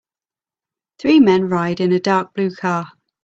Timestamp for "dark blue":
1.99-2.49